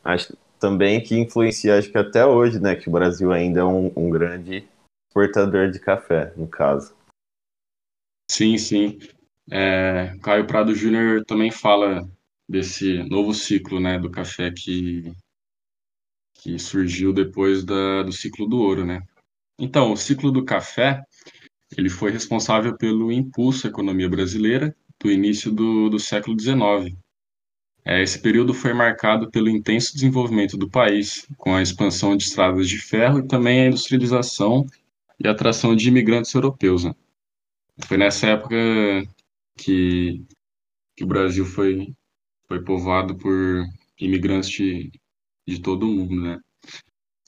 acho 0.03 0.35
também 0.59 1.01
que 1.01 1.15
influencia, 1.15 1.77
acho 1.77 1.89
que 1.89 1.97
até 1.97 2.25
hoje, 2.25 2.59
né, 2.59 2.75
que 2.75 2.89
o 2.89 2.91
Brasil 2.91 3.31
ainda 3.31 3.61
é 3.61 3.63
um, 3.63 3.93
um 3.95 4.09
grande 4.09 4.67
exportador 5.07 5.71
de 5.71 5.79
café, 5.79 6.33
no 6.35 6.45
caso. 6.45 6.93
Sim, 8.29 8.57
sim. 8.57 8.99
É, 9.49 10.17
Caio 10.21 10.45
Prado 10.45 10.75
Júnior 10.75 11.23
também 11.23 11.49
fala 11.49 12.05
desse 12.49 13.03
novo 13.03 13.33
ciclo, 13.33 13.79
né, 13.79 13.97
do 13.97 14.11
café 14.11 14.51
que, 14.51 15.13
que 16.47 16.57
surgiu 16.57 17.11
depois 17.11 17.65
da, 17.65 18.03
do 18.03 18.11
ciclo 18.13 18.47
do 18.47 18.57
ouro, 18.59 18.85
né? 18.85 19.01
Então, 19.59 19.91
o 19.91 19.97
ciclo 19.97 20.31
do 20.31 20.45
café, 20.45 21.03
ele 21.77 21.89
foi 21.89 22.09
responsável 22.09 22.77
pelo 22.77 23.11
impulso 23.11 23.67
à 23.67 23.69
economia 23.69 24.09
brasileira 24.09 24.73
do 24.97 25.11
início 25.11 25.51
do, 25.51 25.89
do 25.89 25.99
século 25.99 26.39
XIX. 26.39 26.95
É, 27.83 28.01
esse 28.01 28.21
período 28.21 28.53
foi 28.53 28.73
marcado 28.73 29.29
pelo 29.29 29.49
intenso 29.49 29.93
desenvolvimento 29.93 30.55
do 30.55 30.69
país, 30.69 31.27
com 31.37 31.53
a 31.53 31.61
expansão 31.61 32.15
de 32.15 32.23
estradas 32.23 32.69
de 32.69 32.77
ferro 32.77 33.19
e 33.19 33.27
também 33.27 33.63
a 33.63 33.67
industrialização 33.67 34.65
e 35.19 35.27
atração 35.27 35.75
de 35.75 35.89
imigrantes 35.89 36.33
europeus. 36.33 36.85
Né? 36.85 36.95
Foi 37.85 37.97
nessa 37.97 38.25
época 38.27 38.55
que, 39.57 40.23
que 40.95 41.03
o 41.03 41.07
Brasil 41.07 41.45
foi, 41.45 41.93
foi 42.47 42.63
povoado 42.63 43.17
por 43.17 43.65
imigrantes 43.99 44.49
de, 44.49 44.91
de 45.47 45.61
todo 45.61 45.87
mundo, 45.87 46.21
né? 46.21 46.39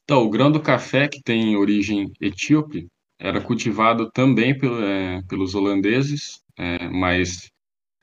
Então, 0.03 0.23
o 0.23 0.29
grão 0.29 0.51
do 0.51 0.61
café, 0.61 1.07
que 1.07 1.21
tem 1.21 1.55
origem 1.55 2.11
etíope, 2.19 2.87
era 3.17 3.41
cultivado 3.41 4.09
também 4.11 4.57
pelo, 4.57 4.81
é, 4.83 5.21
pelos 5.23 5.55
holandeses, 5.55 6.43
é, 6.57 6.89
mas 6.89 7.51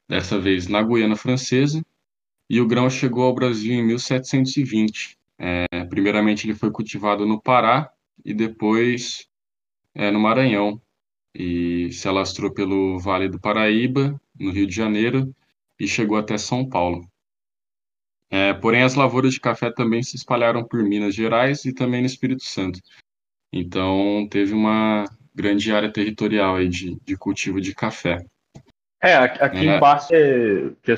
dessa 0.08 0.38
vez 0.38 0.68
na 0.68 0.82
Guiana 0.82 1.16
Francesa, 1.16 1.84
e 2.48 2.60
o 2.60 2.66
grão 2.66 2.88
chegou 2.88 3.24
ao 3.24 3.34
Brasil 3.34 3.74
em 3.74 3.84
1720. 3.84 5.18
É, 5.38 5.84
primeiramente, 5.84 6.46
ele 6.46 6.54
foi 6.54 6.70
cultivado 6.70 7.26
no 7.26 7.40
Pará 7.40 7.90
e 8.24 8.32
depois 8.32 9.26
é, 9.94 10.10
no 10.10 10.20
Maranhão, 10.20 10.80
e 11.34 11.90
se 11.92 12.08
alastrou 12.08 12.52
pelo 12.52 12.98
Vale 12.98 13.28
do 13.28 13.38
Paraíba, 13.38 14.18
no 14.38 14.50
Rio 14.50 14.66
de 14.66 14.74
Janeiro, 14.74 15.34
e 15.78 15.86
chegou 15.86 16.16
até 16.16 16.38
São 16.38 16.66
Paulo. 16.66 17.06
É, 18.30 18.52
porém, 18.54 18.82
as 18.82 18.94
lavouras 18.94 19.32
de 19.32 19.40
café 19.40 19.70
também 19.70 20.02
se 20.02 20.16
espalharam 20.16 20.64
por 20.64 20.82
Minas 20.82 21.14
Gerais 21.14 21.64
e 21.64 21.72
também 21.72 22.00
no 22.00 22.06
Espírito 22.06 22.44
Santo. 22.44 22.80
Então, 23.52 24.26
teve 24.30 24.52
uma 24.52 25.04
grande 25.34 25.72
área 25.72 25.92
territorial 25.92 26.56
aí 26.56 26.68
de, 26.68 26.98
de 27.04 27.16
cultivo 27.16 27.60
de 27.60 27.74
café. 27.74 28.24
É, 29.02 29.14
aqui 29.14 29.68
é. 29.68 29.76
embaixo, 29.76 30.08
é, 30.12 30.70
que 30.82 30.92
é 30.92 30.96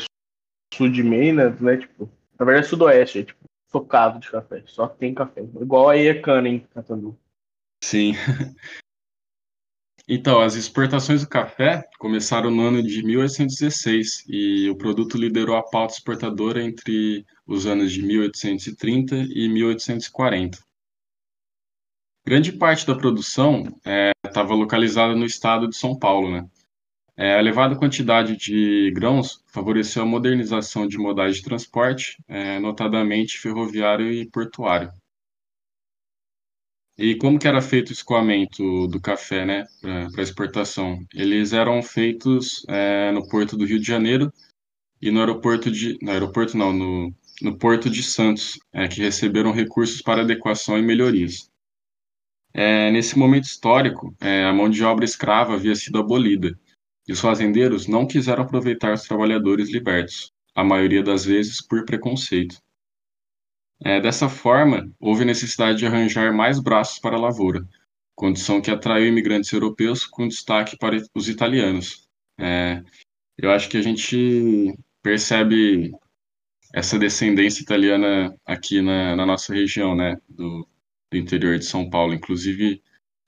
sul 0.73 0.91
de 0.91 1.03
Minas, 1.03 1.61
né? 1.61 1.77
Tipo, 1.77 2.11
na 2.39 2.47
verdade, 2.47 2.67
é 2.67 2.69
sudoeste, 2.69 3.19
é 3.19 3.25
tipo, 3.25 3.45
focado 3.69 4.19
de 4.19 4.31
café. 4.31 4.63
Só 4.67 4.89
tem 4.89 5.13
café. 5.13 5.43
Igual 5.43 5.91
aí 5.91 6.07
é 6.07 6.15
cana 6.15 6.49
em 6.49 6.61
Catandu. 6.61 7.19
Sim. 7.83 8.15
Então, 10.11 10.41
as 10.41 10.55
exportações 10.55 11.21
do 11.21 11.29
café 11.29 11.85
começaram 11.99 12.51
no 12.51 12.63
ano 12.63 12.83
de 12.83 13.05
1816 13.05 14.25
e 14.27 14.71
o 14.71 14.75
produto 14.75 15.19
liderou 15.19 15.55
a 15.55 15.63
pauta 15.63 15.93
exportadora 15.93 16.65
entre 16.65 17.27
os 17.47 17.67
anos 17.67 17.93
de 17.93 18.03
1830 18.03 19.15
e 19.15 19.47
1840. 19.51 20.59
Grande 22.27 22.53
parte 22.53 22.87
da 22.87 22.95
produção 22.95 23.65
estava 24.25 24.55
é, 24.55 24.57
localizada 24.57 25.15
no 25.15 25.27
estado 25.27 25.69
de 25.69 25.77
São 25.77 25.99
Paulo. 25.99 26.31
Né? 26.31 26.49
É, 27.15 27.35
a 27.35 27.41
elevada 27.41 27.77
quantidade 27.77 28.35
de 28.35 28.91
grãos 28.95 29.45
favoreceu 29.49 30.05
a 30.05 30.07
modernização 30.07 30.87
de 30.87 30.97
modais 30.97 31.37
de 31.37 31.43
transporte, 31.43 32.17
é, 32.27 32.59
notadamente 32.59 33.39
ferroviário 33.39 34.11
e 34.11 34.25
portuário. 34.31 34.91
E 36.99 37.15
como 37.15 37.39
que 37.39 37.47
era 37.47 37.63
feito 37.63 37.91
o 37.91 37.93
escoamento 37.93 38.89
do 38.89 39.01
café, 39.01 39.47
né, 39.47 39.67
para 39.81 40.21
exportação? 40.21 41.07
Eles 41.15 41.53
eram 41.53 41.81
feitos 41.81 42.67
é, 42.69 43.13
no 43.13 43.29
porto 43.29 43.57
do 43.57 43.65
Rio 43.65 43.79
de 43.79 43.87
Janeiro 43.87 44.33
e 45.01 45.09
no 45.13 45.21
aeroporto 45.21 45.71
de, 45.71 45.97
no 46.03 46.11
aeroporto 46.11 46.57
não, 46.57 46.73
no, 46.73 47.15
no 47.41 47.57
porto 47.57 47.89
de 47.89 48.03
Santos, 48.03 48.59
é, 48.73 48.89
que 48.89 49.01
receberam 49.01 49.53
recursos 49.53 50.03
para 50.03 50.23
adequação 50.23 50.77
e 50.77 50.83
melhorias. 50.83 51.49
É, 52.53 52.91
nesse 52.91 53.17
momento 53.17 53.45
histórico, 53.45 54.13
é, 54.21 54.45
a 54.45 54.53
mão 54.53 54.69
de 54.69 54.83
obra 54.83 55.05
escrava 55.05 55.55
havia 55.55 55.77
sido 55.77 55.99
abolida 55.99 56.59
e 57.07 57.13
os 57.13 57.21
fazendeiros 57.21 57.87
não 57.87 58.09
quiseram 58.09 58.43
aproveitar 58.43 58.93
os 58.93 59.03
trabalhadores 59.03 59.71
libertos, 59.71 60.33
a 60.53 60.65
maioria 60.65 61.03
das 61.05 61.25
vezes 61.25 61.65
por 61.65 61.85
preconceito. 61.85 62.57
É, 63.85 64.01
dessa 64.01 64.29
forma, 64.29 64.91
houve 64.99 65.25
necessidade 65.25 65.79
de 65.79 65.87
arranjar 65.87 66.33
mais 66.33 66.59
braços 66.59 66.99
para 66.99 67.17
a 67.17 67.21
lavoura, 67.21 67.67
condição 68.15 68.61
que 68.61 68.71
atraiu 68.71 69.07
imigrantes 69.07 69.53
europeus 69.53 70.05
com 70.05 70.27
destaque 70.27 70.77
para 70.77 70.97
os 71.15 71.29
italianos. 71.29 72.09
É, 72.39 72.83
eu 73.37 73.51
acho 73.51 73.69
que 73.69 73.77
a 73.77 73.83
gente 73.83 74.77
percebe 75.03 75.93
essa 76.75 76.99
descendência 76.99 77.63
italiana 77.63 78.37
aqui 78.45 78.83
na, 78.83 79.15
na 79.15 79.25
nossa 79.25 79.55
região, 79.55 79.95
né, 79.95 80.17
do, 80.29 80.67
do, 81.11 81.17
interior 81.17 81.57
de 81.59 81.65
São 81.65 81.89
Paulo. 81.89 82.13
Inclusive, 82.13 82.83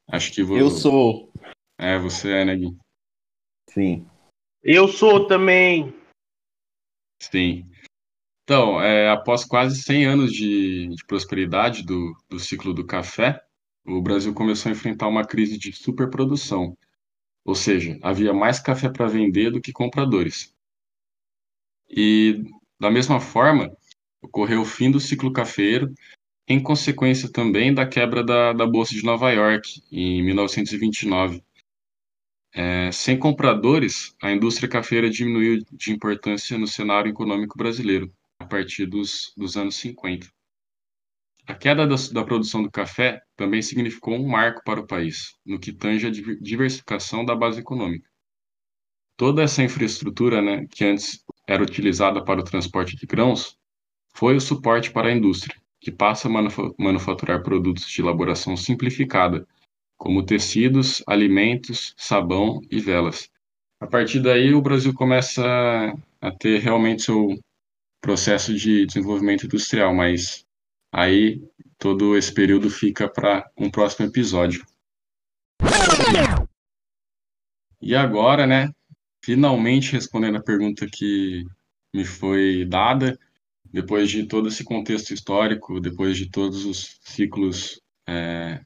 acho 0.08 0.32
que 0.32 0.42
vou... 0.42 0.58
Eu 0.58 0.70
sou. 0.70 1.32
É, 1.78 1.96
você 1.98 2.32
é, 2.32 2.44
né, 2.44 2.56
Gui? 2.56 2.76
Sim. 3.68 4.06
Eu 4.62 4.88
sou 4.88 5.26
também. 5.26 5.94
Sim. 7.22 7.69
Então, 8.50 8.82
é, 8.82 9.08
após 9.08 9.44
quase 9.44 9.80
100 9.80 10.06
anos 10.06 10.32
de, 10.32 10.88
de 10.88 11.06
prosperidade 11.06 11.84
do, 11.84 12.12
do 12.28 12.40
ciclo 12.40 12.74
do 12.74 12.84
café, 12.84 13.40
o 13.86 14.02
Brasil 14.02 14.34
começou 14.34 14.68
a 14.68 14.72
enfrentar 14.72 15.06
uma 15.06 15.24
crise 15.24 15.56
de 15.56 15.72
superprodução, 15.72 16.76
ou 17.44 17.54
seja, 17.54 17.96
havia 18.02 18.34
mais 18.34 18.58
café 18.58 18.88
para 18.88 19.06
vender 19.06 19.52
do 19.52 19.60
que 19.60 19.70
compradores. 19.70 20.52
E, 21.88 22.42
da 22.80 22.90
mesma 22.90 23.20
forma, 23.20 23.70
ocorreu 24.20 24.62
o 24.62 24.66
fim 24.66 24.90
do 24.90 24.98
ciclo 24.98 25.32
cafeiro, 25.32 25.94
em 26.48 26.60
consequência 26.60 27.30
também 27.30 27.72
da 27.72 27.86
quebra 27.86 28.24
da, 28.24 28.52
da 28.52 28.66
Bolsa 28.66 28.96
de 28.96 29.04
Nova 29.04 29.30
York, 29.30 29.80
em 29.92 30.24
1929. 30.24 31.40
É, 32.52 32.90
sem 32.90 33.16
compradores, 33.16 34.12
a 34.20 34.32
indústria 34.32 34.68
cafeira 34.68 35.08
diminuiu 35.08 35.64
de 35.70 35.92
importância 35.92 36.58
no 36.58 36.66
cenário 36.66 37.08
econômico 37.08 37.56
brasileiro, 37.56 38.12
a 38.40 38.46
partir 38.46 38.86
dos, 38.86 39.32
dos 39.36 39.56
anos 39.56 39.76
50. 39.76 40.26
A 41.46 41.54
queda 41.54 41.86
da, 41.86 41.94
da, 42.12 42.24
produção 42.24 42.62
do 42.62 42.70
café 42.70 43.20
também 43.36 43.60
significou 43.60 44.14
um 44.14 44.26
marco 44.26 44.62
para 44.64 44.80
o 44.80 44.86
país, 44.86 45.34
no 45.44 45.60
que 45.60 45.72
tange 45.72 46.06
a 46.06 46.10
diversificação 46.10 47.24
da 47.24 47.34
base 47.34 47.60
econômica. 47.60 48.08
Toda 49.16 49.42
essa 49.42 49.62
infraestrutura, 49.62 50.40
né, 50.40 50.66
que 50.70 50.84
antes 50.84 51.22
era 51.46 51.62
utilizada 51.62 52.24
para 52.24 52.40
o 52.40 52.44
transporte 52.44 52.96
de 52.96 53.06
grãos, 53.06 53.58
foi 54.14 54.36
o 54.36 54.40
suporte 54.40 54.90
para 54.90 55.08
a 55.08 55.12
indústria, 55.12 55.56
que 55.78 55.90
passa 55.90 56.28
a 56.28 56.74
manufaturar 56.78 57.42
produtos 57.42 57.86
de 57.88 58.00
elaboração 58.00 58.56
simplificada, 58.56 59.46
como 59.98 60.24
tecidos, 60.24 61.02
alimentos, 61.06 61.94
sabão 61.96 62.62
e 62.70 62.80
velas. 62.80 63.30
A 63.78 63.86
partir 63.86 64.20
daí, 64.20 64.54
o 64.54 64.62
Brasil 64.62 64.94
começa 64.94 65.42
a 66.20 66.30
ter 66.30 66.60
realmente 66.60 67.02
seu 67.02 67.38
processo 68.00 68.54
de 68.54 68.86
desenvolvimento 68.86 69.46
industrial, 69.46 69.94
mas 69.94 70.46
aí 70.92 71.42
todo 71.78 72.16
esse 72.16 72.32
período 72.32 72.70
fica 72.70 73.08
para 73.08 73.50
um 73.56 73.70
próximo 73.70 74.06
episódio. 74.06 74.64
E 77.80 77.94
agora, 77.94 78.46
né, 78.46 78.70
finalmente 79.24 79.92
respondendo 79.92 80.36
a 80.36 80.42
pergunta 80.42 80.86
que 80.86 81.44
me 81.92 82.04
foi 82.04 82.64
dada, 82.66 83.18
depois 83.72 84.10
de 84.10 84.26
todo 84.26 84.48
esse 84.48 84.64
contexto 84.64 85.12
histórico, 85.12 85.80
depois 85.80 86.16
de 86.16 86.28
todos 86.28 86.64
os 86.64 86.98
ciclos 87.02 87.80
é, 88.06 88.60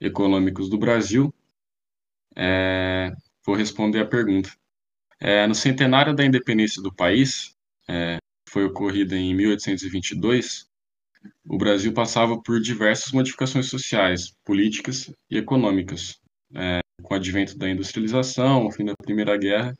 econômicos 0.00 0.68
do 0.68 0.78
Brasil, 0.78 1.34
é, 2.36 3.12
vou 3.44 3.54
responder 3.54 4.00
a 4.00 4.06
pergunta. 4.06 4.50
É, 5.18 5.46
no 5.46 5.54
centenário 5.54 6.14
da 6.14 6.24
independência 6.24 6.82
do 6.82 6.94
país, 6.94 7.56
é, 7.88 8.18
foi 8.50 8.64
ocorrida 8.64 9.16
em 9.16 9.34
1822, 9.34 10.68
o 11.46 11.56
Brasil 11.56 11.92
passava 11.92 12.40
por 12.40 12.60
diversas 12.60 13.12
modificações 13.12 13.66
sociais, 13.68 14.34
políticas 14.44 15.12
e 15.30 15.36
econômicas, 15.36 16.18
é, 16.54 16.80
com 17.02 17.14
o 17.14 17.16
advento 17.16 17.56
da 17.56 17.68
industrialização, 17.68 18.66
o 18.66 18.72
fim 18.72 18.84
da 18.84 18.94
Primeira 19.02 19.36
Guerra, 19.36 19.76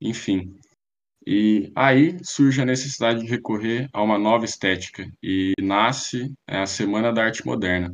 enfim. 0.00 0.54
E 1.26 1.72
aí 1.74 2.18
surge 2.22 2.60
a 2.60 2.66
necessidade 2.66 3.20
de 3.20 3.26
recorrer 3.26 3.88
a 3.92 4.02
uma 4.02 4.18
nova 4.18 4.44
estética 4.44 5.10
e 5.22 5.52
nasce 5.58 6.30
é, 6.46 6.58
a 6.58 6.66
Semana 6.66 7.10
da 7.12 7.24
Arte 7.24 7.46
Moderna. 7.46 7.90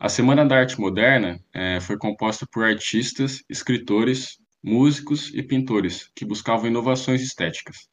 A 0.00 0.08
Semana 0.08 0.44
da 0.44 0.58
Arte 0.58 0.80
Moderna 0.80 1.38
é, 1.54 1.78
foi 1.80 1.96
composta 1.96 2.44
por 2.50 2.64
artistas, 2.64 3.44
escritores, 3.48 4.36
músicos 4.60 5.32
e 5.32 5.42
pintores 5.44 6.10
que 6.16 6.24
buscavam 6.24 6.66
inovações 6.66 7.22
estéticas. 7.22 7.91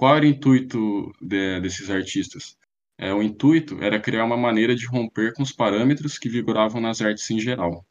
Qual 0.00 0.16
era 0.16 0.24
o 0.24 0.28
intuito 0.28 1.12
de, 1.20 1.60
desses 1.60 1.90
artistas? 1.90 2.56
É, 2.96 3.12
o 3.12 3.22
intuito 3.22 3.76
era 3.82 4.00
criar 4.00 4.24
uma 4.24 4.34
maneira 4.34 4.74
de 4.74 4.86
romper 4.86 5.34
com 5.34 5.42
os 5.42 5.52
parâmetros 5.52 6.16
que 6.16 6.26
vigoravam 6.26 6.80
nas 6.80 7.02
artes 7.02 7.30
em 7.30 7.38
geral. 7.38 7.84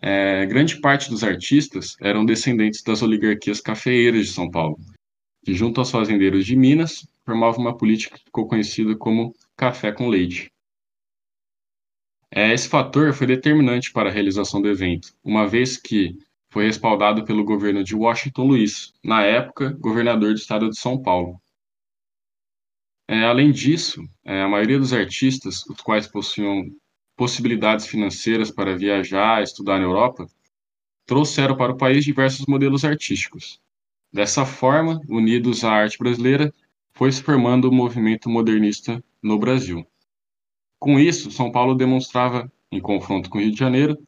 É, 0.00 0.46
grande 0.46 0.80
parte 0.80 1.10
dos 1.10 1.22
artistas 1.22 1.94
eram 2.00 2.24
descendentes 2.24 2.82
das 2.82 3.02
oligarquias 3.02 3.60
cafeeiras 3.60 4.28
de 4.28 4.32
São 4.32 4.50
Paulo, 4.50 4.78
que, 5.44 5.52
junto 5.52 5.78
aos 5.78 5.90
fazendeiros 5.90 6.46
de 6.46 6.56
Minas, 6.56 7.06
formavam 7.26 7.60
uma 7.60 7.76
política 7.76 8.16
que 8.16 8.24
ficou 8.24 8.48
conhecida 8.48 8.96
como 8.96 9.34
café 9.54 9.92
com 9.92 10.08
leite. 10.08 10.50
É, 12.30 12.54
esse 12.54 12.66
fator 12.66 13.12
foi 13.12 13.26
determinante 13.26 13.92
para 13.92 14.08
a 14.08 14.12
realização 14.12 14.62
do 14.62 14.70
evento, 14.70 15.12
uma 15.22 15.46
vez 15.46 15.76
que 15.76 16.16
foi 16.50 16.64
respaldado 16.66 17.24
pelo 17.24 17.44
governo 17.44 17.84
de 17.84 17.94
Washington 17.94 18.46
Luiz, 18.46 18.92
na 19.04 19.22
época 19.22 19.70
governador 19.78 20.34
do 20.34 20.38
estado 20.38 20.68
de 20.68 20.78
São 20.78 21.00
Paulo. 21.00 21.40
É, 23.08 23.24
além 23.24 23.50
disso, 23.50 24.04
é, 24.24 24.42
a 24.42 24.48
maioria 24.48 24.78
dos 24.78 24.92
artistas, 24.92 25.64
os 25.66 25.80
quais 25.80 26.06
possuíam 26.06 26.64
possibilidades 27.16 27.86
financeiras 27.86 28.50
para 28.50 28.76
viajar, 28.76 29.42
estudar 29.42 29.78
na 29.78 29.84
Europa, 29.84 30.26
trouxeram 31.06 31.56
para 31.56 31.72
o 31.72 31.76
país 31.76 32.04
diversos 32.04 32.46
modelos 32.46 32.84
artísticos. 32.84 33.60
Dessa 34.12 34.44
forma, 34.44 35.00
unidos 35.08 35.64
à 35.64 35.72
arte 35.72 35.98
brasileira, 35.98 36.52
foi 36.92 37.10
se 37.12 37.22
formando 37.22 37.68
o 37.68 37.72
movimento 37.72 38.28
modernista 38.28 39.02
no 39.22 39.38
Brasil. 39.38 39.86
Com 40.78 40.98
isso, 40.98 41.30
São 41.30 41.50
Paulo 41.52 41.74
demonstrava, 41.74 42.50
em 42.72 42.80
confronto 42.80 43.28
com 43.28 43.38
o 43.38 43.40
Rio 43.40 43.52
de 43.52 43.58
Janeiro, 43.58 43.98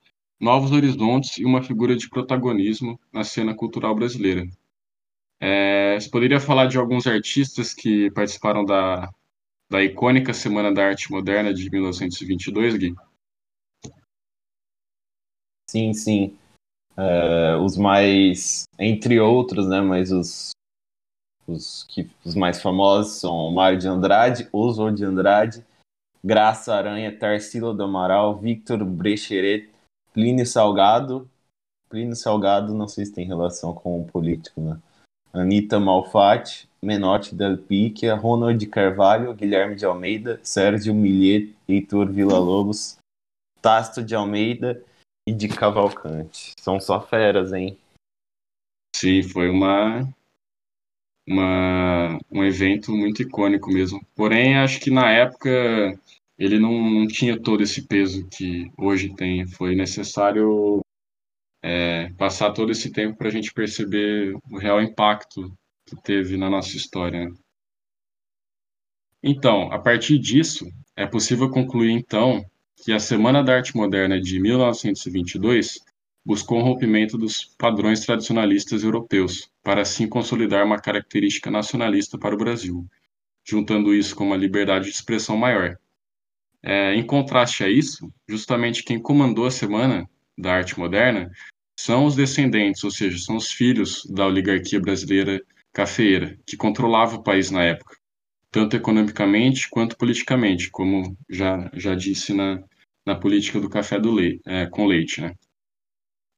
novos 0.42 0.72
horizontes 0.72 1.38
e 1.38 1.44
uma 1.44 1.62
figura 1.62 1.94
de 1.94 2.10
protagonismo 2.10 2.98
na 3.12 3.22
cena 3.22 3.54
cultural 3.54 3.94
brasileira. 3.94 4.44
É, 5.40 5.98
você 5.98 6.10
poderia 6.10 6.40
falar 6.40 6.66
de 6.66 6.76
alguns 6.76 7.06
artistas 7.06 7.72
que 7.72 8.10
participaram 8.10 8.64
da, 8.64 9.08
da 9.70 9.82
icônica 9.84 10.34
Semana 10.34 10.74
da 10.74 10.84
Arte 10.84 11.12
Moderna 11.12 11.54
de 11.54 11.70
1922, 11.70 12.76
Gui? 12.76 12.94
Sim, 15.70 15.94
sim. 15.94 16.36
É, 16.96 17.56
os 17.56 17.76
mais, 17.76 18.64
entre 18.78 19.20
outros, 19.20 19.68
né, 19.68 19.80
mas 19.80 20.10
os, 20.10 20.50
os, 21.46 21.84
que, 21.84 22.10
os 22.24 22.34
mais 22.34 22.60
famosos 22.60 23.20
são 23.20 23.50
Mário 23.52 23.78
de 23.78 23.86
Andrade, 23.86 24.48
Oswald 24.52 24.96
de 24.96 25.04
Andrade, 25.04 25.64
Graça 26.22 26.74
Aranha, 26.74 27.16
Tarsila 27.16 27.72
do 27.72 27.84
Amaral, 27.84 28.38
Victor 28.38 28.84
Brecheret, 28.84 29.71
Plínio 30.12 30.46
Salgado. 30.46 31.28
Plínio 31.88 32.16
Salgado, 32.16 32.72
não 32.72 32.88
sei 32.88 33.04
se 33.06 33.12
tem 33.12 33.26
relação 33.26 33.74
com 33.74 34.00
o 34.00 34.04
político, 34.06 34.60
né? 34.60 34.78
Anitta 35.32 35.80
Malfatti, 35.80 36.68
Menotti 36.82 37.34
Del 37.34 37.56
Picchia, 37.56 38.14
Ronald 38.14 38.64
Carvalho, 38.66 39.34
Guilherme 39.34 39.74
de 39.74 39.84
Almeida, 39.84 40.40
Sérgio 40.42 40.94
Millet, 40.94 41.54
Heitor 41.66 42.10
Villa-Lobos, 42.10 42.98
Tasto 43.60 44.02
de 44.02 44.14
Almeida 44.14 44.82
e 45.26 45.32
de 45.32 45.48
Cavalcante. 45.48 46.52
São 46.60 46.80
só 46.80 47.00
feras, 47.00 47.52
hein? 47.52 47.78
Sim, 48.94 49.22
foi 49.22 49.48
uma, 49.48 50.06
uma 51.26 52.18
um 52.30 52.44
evento 52.44 52.92
muito 52.92 53.22
icônico 53.22 53.70
mesmo. 53.70 54.04
Porém, 54.14 54.58
acho 54.58 54.80
que 54.80 54.90
na 54.90 55.10
época 55.10 55.98
ele 56.44 56.58
não, 56.58 56.72
não 56.72 57.06
tinha 57.06 57.40
todo 57.40 57.62
esse 57.62 57.86
peso 57.86 58.26
que 58.28 58.68
hoje 58.76 59.14
tem. 59.14 59.46
Foi 59.46 59.76
necessário 59.76 60.80
é, 61.62 62.12
passar 62.14 62.50
todo 62.50 62.72
esse 62.72 62.90
tempo 62.90 63.16
para 63.16 63.28
a 63.28 63.30
gente 63.30 63.52
perceber 63.54 64.34
o 64.50 64.58
real 64.58 64.82
impacto 64.82 65.56
que 65.86 65.94
teve 66.02 66.36
na 66.36 66.50
nossa 66.50 66.76
história. 66.76 67.30
Então, 69.22 69.72
a 69.72 69.78
partir 69.78 70.18
disso, 70.18 70.66
é 70.96 71.06
possível 71.06 71.48
concluir 71.48 71.92
então 71.92 72.44
que 72.84 72.90
a 72.92 72.98
Semana 72.98 73.44
da 73.44 73.54
Arte 73.54 73.76
Moderna 73.76 74.20
de 74.20 74.40
1922 74.40 75.78
buscou 76.24 76.58
um 76.58 76.62
rompimento 76.62 77.16
dos 77.16 77.44
padrões 77.56 78.00
tradicionalistas 78.00 78.82
europeus, 78.82 79.48
para 79.62 79.82
assim 79.82 80.08
consolidar 80.08 80.66
uma 80.66 80.80
característica 80.80 81.52
nacionalista 81.52 82.18
para 82.18 82.34
o 82.34 82.38
Brasil, 82.38 82.84
juntando 83.44 83.94
isso 83.94 84.16
com 84.16 84.26
uma 84.26 84.36
liberdade 84.36 84.86
de 84.86 84.90
expressão 84.90 85.36
maior. 85.36 85.78
É, 86.64 86.94
em 86.94 87.04
contraste 87.04 87.64
a 87.64 87.68
isso, 87.68 88.12
justamente 88.28 88.84
quem 88.84 89.00
comandou 89.00 89.46
a 89.46 89.50
Semana 89.50 90.08
da 90.38 90.54
Arte 90.54 90.78
Moderna 90.78 91.30
são 91.78 92.04
os 92.04 92.14
descendentes, 92.14 92.84
ou 92.84 92.90
seja, 92.90 93.18
são 93.18 93.36
os 93.36 93.50
filhos 93.50 94.04
da 94.06 94.26
oligarquia 94.26 94.80
brasileira 94.80 95.42
cafeeira, 95.72 96.38
que 96.46 96.56
controlava 96.56 97.16
o 97.16 97.22
país 97.22 97.50
na 97.50 97.64
época, 97.64 97.96
tanto 98.50 98.76
economicamente 98.76 99.68
quanto 99.68 99.96
politicamente, 99.96 100.70
como 100.70 101.16
já, 101.28 101.70
já 101.74 101.94
disse 101.94 102.32
na, 102.32 102.62
na 103.04 103.16
política 103.16 103.58
do 103.58 103.68
café 103.68 103.98
do 103.98 104.12
leite, 104.12 104.40
é, 104.46 104.66
com 104.66 104.86
leite. 104.86 105.20
Né? 105.20 105.34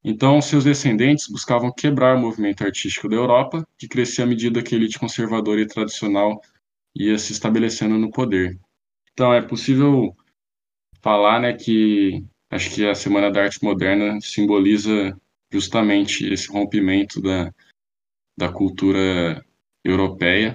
Então, 0.03 0.41
seus 0.41 0.63
descendentes 0.63 1.27
buscavam 1.27 1.71
quebrar 1.71 2.15
o 2.15 2.21
movimento 2.21 2.63
artístico 2.63 3.09
da 3.09 3.15
Europa, 3.15 3.67
que 3.77 3.87
crescia 3.87 4.23
à 4.23 4.27
medida 4.27 4.63
que 4.63 4.73
a 4.73 4.77
elite 4.77 4.99
conservadora 4.99 5.61
e 5.61 5.67
tradicional 5.67 6.39
ia 6.95 7.17
se 7.17 7.33
estabelecendo 7.33 7.97
no 7.97 8.09
poder. 8.09 8.57
Então, 9.15 9.33
é 9.33 9.41
possível 9.41 10.13
falar 11.01 11.39
né, 11.39 11.53
que 11.53 12.21
acho 12.51 12.75
que 12.75 12.85
a 12.85 12.93
Semana 12.93 13.31
da 13.31 13.43
Arte 13.43 13.63
Moderna 13.63 14.19
simboliza 14.19 15.17
justamente 15.49 16.27
esse 16.27 16.51
rompimento 16.51 17.21
da, 17.21 17.49
da 18.37 18.51
cultura 18.51 19.41
europeia 19.85 20.53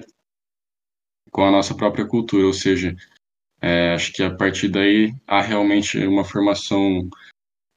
com 1.31 1.43
a 1.43 1.49
nossa 1.49 1.73
própria 1.73 2.05
cultura, 2.05 2.45
ou 2.45 2.53
seja, 2.53 2.95
é, 3.59 3.95
acho 3.95 4.13
que 4.13 4.21
a 4.21 4.35
partir 4.35 4.67
daí 4.67 5.11
há 5.25 5.41
realmente 5.41 5.97
uma 6.05 6.23
formação 6.23 7.09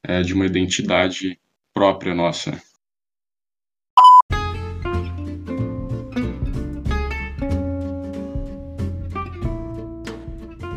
é, 0.03 0.20
de 0.20 0.35
uma 0.35 0.44
identidade 0.44 1.40
própria 1.73 2.14
nossa. 2.14 2.61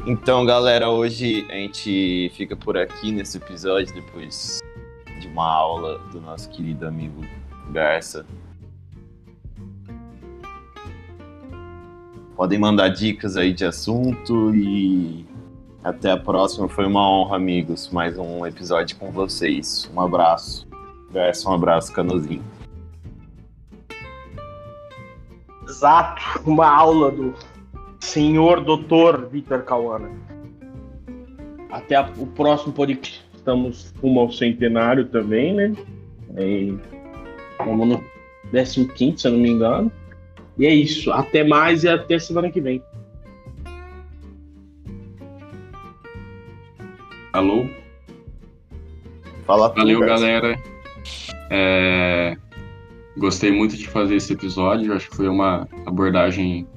Então, 0.09 0.45
galera, 0.45 0.89
hoje 0.89 1.45
a 1.49 1.55
gente 1.55 2.31
fica 2.33 2.55
por 2.55 2.77
aqui 2.77 3.11
nesse 3.11 3.39
episódio, 3.39 3.93
depois 3.93 4.61
de 5.19 5.27
uma 5.27 5.45
aula 5.45 5.99
do 6.13 6.21
nosso 6.21 6.49
querido 6.49 6.87
amigo 6.87 7.25
Garça. 7.71 8.25
Podem 12.37 12.57
mandar 12.57 12.87
dicas 12.87 13.35
aí 13.35 13.51
de 13.51 13.65
assunto 13.65 14.55
e 14.55 15.25
até 15.83 16.11
a 16.11 16.17
próxima. 16.17 16.69
Foi 16.69 16.85
uma 16.85 17.05
honra, 17.05 17.35
amigos. 17.35 17.89
Mais 17.89 18.17
um 18.17 18.45
episódio 18.45 18.95
com 18.95 19.11
vocês. 19.11 19.91
Um 19.93 19.99
abraço. 19.99 20.65
Garça, 21.11 21.49
um 21.49 21.53
abraço, 21.53 21.91
Canozinho. 21.91 22.45
Exato, 25.67 26.21
uma 26.45 26.69
aula 26.69 27.11
do 27.11 27.35
senhor 28.07 28.61
doutor 28.61 29.27
Vitor 29.29 29.63
Cauana. 29.63 30.09
Até 31.69 31.95
a, 31.95 32.09
o 32.17 32.25
próximo 32.25 32.73
podcast. 32.73 33.25
Estamos 33.35 33.93
rumo 34.01 34.21
ao 34.21 34.31
centenário 34.31 35.05
também, 35.05 35.53
né? 35.53 35.73
E, 36.37 36.77
estamos 37.51 37.87
no 37.87 38.03
15, 38.93 39.17
se 39.17 39.27
eu 39.27 39.31
não 39.33 39.39
me 39.39 39.49
engano. 39.49 39.91
E 40.57 40.65
é 40.65 40.73
isso. 40.73 41.11
Até 41.11 41.43
mais 41.43 41.83
e 41.83 41.89
até 41.89 42.17
semana 42.17 42.49
que 42.49 42.61
vem. 42.61 42.81
Alô? 47.33 47.67
Fala 49.45 49.69
Valeu, 49.69 49.99
galera. 49.99 50.57
É... 51.49 52.37
Gostei 53.17 53.51
muito 53.51 53.75
de 53.75 53.87
fazer 53.87 54.15
esse 54.15 54.33
episódio. 54.33 54.93
Acho 54.93 55.09
que 55.09 55.15
foi 55.15 55.27
uma 55.27 55.67
abordagem 55.85 56.67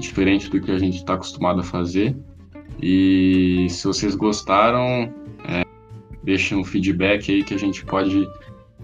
diferente 0.00 0.50
do 0.50 0.60
que 0.60 0.70
a 0.70 0.78
gente 0.78 0.96
está 0.96 1.14
acostumado 1.14 1.60
a 1.60 1.64
fazer. 1.64 2.16
E 2.82 3.66
se 3.68 3.86
vocês 3.86 4.14
gostaram, 4.14 5.12
é, 5.44 5.64
deixem 6.22 6.56
um 6.58 6.64
feedback 6.64 7.30
aí 7.30 7.44
que 7.44 7.54
a 7.54 7.58
gente 7.58 7.84
pode 7.84 8.26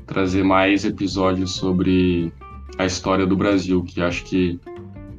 trazer 0.06 0.44
mais 0.44 0.84
episódios 0.84 1.54
sobre 1.54 2.32
a 2.78 2.84
história 2.84 3.26
do 3.26 3.36
Brasil, 3.36 3.82
que 3.82 4.00
acho 4.00 4.24
que 4.24 4.60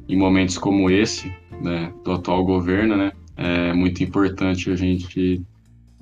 em 0.08 0.16
momentos 0.16 0.56
como 0.56 0.88
esse, 0.90 1.32
né, 1.60 1.92
do 2.04 2.12
atual 2.12 2.44
governo, 2.44 2.96
né, 2.96 3.12
é 3.36 3.72
muito 3.72 4.02
importante 4.02 4.70
a 4.70 4.76
gente 4.76 5.42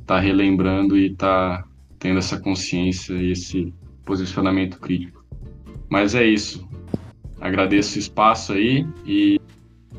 estar 0.00 0.16
tá 0.16 0.20
relembrando 0.20 0.96
e 0.96 1.12
estar 1.12 1.62
tá 1.62 1.68
tendo 1.98 2.18
essa 2.18 2.38
consciência 2.38 3.14
e 3.14 3.32
esse 3.32 3.72
posicionamento 4.04 4.78
crítico. 4.78 5.24
Mas 5.88 6.14
é 6.14 6.24
isso. 6.24 6.66
Agradeço 7.40 7.96
o 7.96 7.98
espaço 7.98 8.52
aí 8.52 8.86
e 9.04 9.40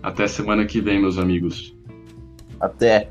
até 0.07 0.25
semana 0.25 0.65
que 0.65 0.79
vem, 0.79 1.01
meus 1.01 1.17
amigos. 1.17 1.75
Até. 2.61 3.09